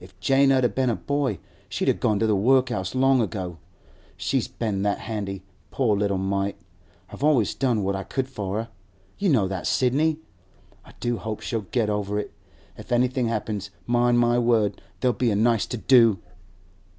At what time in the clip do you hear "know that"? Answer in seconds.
9.30-9.66